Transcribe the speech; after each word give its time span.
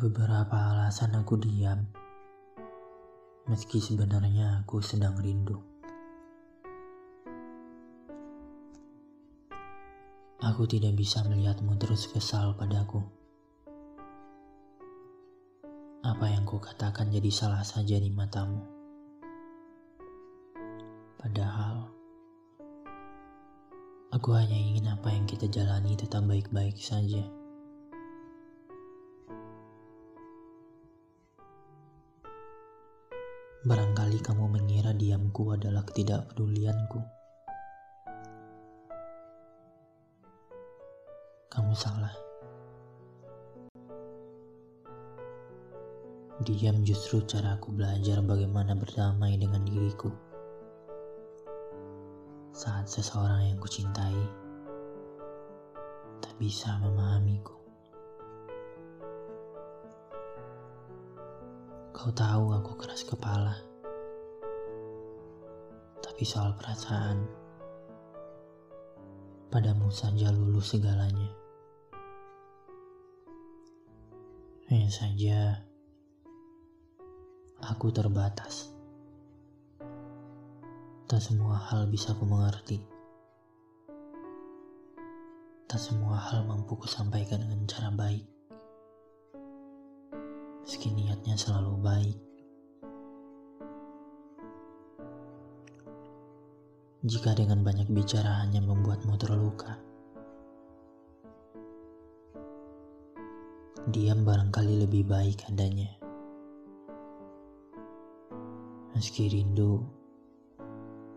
Beberapa 0.00 0.56
alasan 0.56 1.12
aku 1.12 1.36
diam, 1.36 1.84
meski 3.44 3.84
sebenarnya 3.84 4.64
aku 4.64 4.80
sedang 4.80 5.12
rindu. 5.20 5.60
Aku 10.40 10.64
tidak 10.64 10.96
bisa 10.96 11.20
melihatmu 11.28 11.76
terus 11.76 12.08
kesal 12.08 12.56
padaku. 12.56 13.04
Apa 16.00 16.32
yang 16.32 16.48
kukatakan 16.48 17.12
jadi 17.12 17.28
salah 17.28 17.60
saja 17.60 18.00
di 18.00 18.08
matamu. 18.08 18.64
Padahal, 21.20 21.92
aku 24.16 24.32
hanya 24.32 24.56
ingin 24.56 24.96
apa 24.96 25.12
yang 25.12 25.28
kita 25.28 25.44
jalani 25.52 25.92
tetap 25.92 26.24
baik-baik 26.24 26.80
saja. 26.80 27.39
Barangkali 33.60 34.24
kamu 34.24 34.56
mengira 34.56 34.96
diamku 34.96 35.52
adalah 35.52 35.84
ketidakpedulianku. 35.84 36.96
Kamu 41.52 41.72
salah. 41.76 42.16
Diam 46.40 46.80
justru 46.88 47.20
cara 47.28 47.60
aku 47.60 47.76
belajar 47.76 48.24
bagaimana 48.24 48.72
berdamai 48.72 49.36
dengan 49.36 49.60
diriku. 49.68 50.08
Saat 52.56 52.88
seseorang 52.88 53.44
yang 53.44 53.60
kucintai 53.60 54.20
tak 56.24 56.32
bisa 56.40 56.80
memahamiku. 56.80 57.59
Kau 61.90 62.14
tahu 62.14 62.54
aku 62.54 62.78
keras 62.78 63.02
kepala. 63.02 63.50
Tapi 65.98 66.22
soal 66.22 66.54
perasaan, 66.54 67.26
padamu 69.50 69.90
saja 69.90 70.30
lulus 70.30 70.70
segalanya. 70.70 71.34
Hanya 74.70 74.86
saja, 74.86 75.38
aku 77.58 77.90
terbatas. 77.90 78.70
Tak 81.10 81.18
semua 81.18 81.58
hal 81.58 81.90
bisa 81.90 82.14
ku 82.14 82.22
mengerti. 82.22 82.78
Tak 85.66 85.82
semua 85.82 86.22
hal 86.22 86.46
mampu 86.46 86.78
ku 86.78 86.86
sampaikan 86.86 87.42
dengan 87.42 87.66
cara 87.66 87.90
baik 87.90 88.39
meski 90.70 90.94
niatnya 90.94 91.34
selalu 91.34 91.74
baik. 91.82 92.18
Jika 97.02 97.34
dengan 97.34 97.66
banyak 97.66 97.90
bicara 97.90 98.46
hanya 98.46 98.62
membuatmu 98.62 99.18
terluka, 99.18 99.74
diam 103.90 104.22
barangkali 104.22 104.86
lebih 104.86 105.10
baik 105.10 105.42
adanya. 105.50 105.90
Meski 108.94 109.26
rindu, 109.26 109.82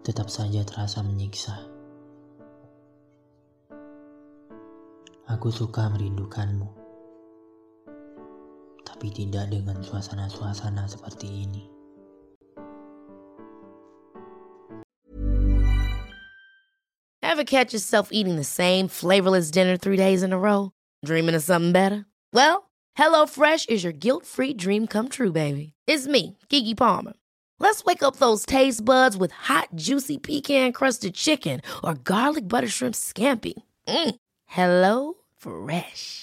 tetap 0.02 0.34
saja 0.34 0.66
terasa 0.66 1.06
menyiksa. 1.06 1.62
Aku 5.30 5.54
suka 5.54 5.94
merindukanmu 5.94 6.83
tapi 9.04 9.28
tidak 9.28 9.52
dengan 9.52 9.84
suasana-suasana 9.84 10.88
seperti 10.88 11.28
ini. 11.28 11.68
Ever 17.20 17.44
catch 17.44 17.76
yourself 17.76 18.16
eating 18.16 18.40
the 18.40 18.48
same 18.48 18.88
flavorless 18.88 19.52
dinner 19.52 19.76
three 19.76 20.00
days 20.00 20.24
in 20.24 20.32
a 20.32 20.40
row? 20.40 20.72
Dreaming 21.04 21.36
of 21.36 21.44
something 21.44 21.76
better? 21.76 22.08
Well, 22.32 22.72
HelloFresh 22.96 23.68
is 23.68 23.84
your 23.84 23.92
guilt-free 23.92 24.56
dream 24.56 24.88
come 24.88 25.12
true, 25.12 25.36
baby. 25.36 25.76
It's 25.84 26.08
me, 26.08 26.40
Gigi 26.48 26.72
Palmer. 26.72 27.20
Let's 27.60 27.84
wake 27.84 28.08
up 28.08 28.24
those 28.24 28.48
taste 28.48 28.88
buds 28.88 29.20
with 29.20 29.36
hot, 29.36 29.68
juicy 29.76 30.16
pecan-crusted 30.16 31.12
chicken 31.12 31.60
or 31.84 32.00
garlic 32.00 32.48
butter 32.48 32.72
shrimp 32.72 32.96
scampi. 32.96 33.52
Mm. 33.88 34.16
Hello 34.48 35.16
Fresh. 35.36 36.23